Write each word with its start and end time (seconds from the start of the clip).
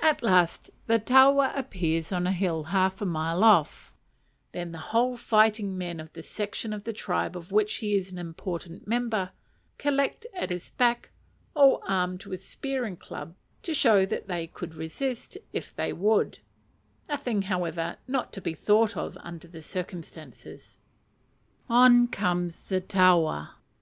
At 0.00 0.22
last 0.22 0.68
the 0.86 0.98
taua 1.00 1.50
appears 1.56 2.12
on 2.12 2.26
a 2.26 2.32
hill 2.32 2.64
half 2.64 3.00
a 3.00 3.06
mile 3.06 3.42
off; 3.42 3.90
then 4.52 4.70
the 4.72 4.76
whole 4.92 5.16
fighting 5.16 5.78
men 5.78 5.98
of 5.98 6.12
the 6.12 6.22
section 6.22 6.74
of 6.74 6.84
the 6.84 6.92
tribe 6.92 7.34
of 7.38 7.50
which 7.52 7.76
he 7.76 7.94
is 7.96 8.12
an 8.12 8.18
important 8.18 8.86
member, 8.86 9.30
collect 9.78 10.26
at 10.34 10.50
his 10.50 10.68
back, 10.68 11.08
all 11.54 11.82
armed 11.88 12.26
with 12.26 12.44
spear 12.44 12.84
and 12.84 13.00
club, 13.00 13.34
to 13.62 13.72
show 13.72 14.04
that 14.04 14.28
they 14.28 14.46
could 14.46 14.74
resist, 14.74 15.38
if 15.54 15.74
they 15.74 15.90
would: 15.90 16.40
a 17.08 17.16
thing, 17.16 17.40
however, 17.40 17.96
not 18.06 18.30
to 18.34 18.42
be 18.42 18.52
thought 18.52 18.94
of 18.94 19.16
under 19.22 19.48
the 19.48 19.62
circumstances. 19.62 20.80
On 21.70 22.08
comes 22.08 22.68
the 22.68 22.82
taua. 22.82 23.54